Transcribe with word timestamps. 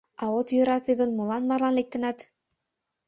А 0.21 0.23
от 0.37 0.47
йӧрате 0.55 0.91
гын, 0.99 1.09
молан 1.13 1.43
марлан 1.49 1.73
лектынат? 1.79 2.17